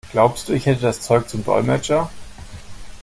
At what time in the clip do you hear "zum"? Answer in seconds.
1.29-1.45